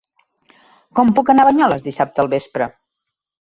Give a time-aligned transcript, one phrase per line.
[0.99, 2.71] Com puc anar a Banyoles dissabte al vespre?